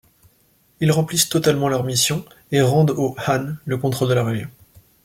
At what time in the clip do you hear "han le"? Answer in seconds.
3.27-3.77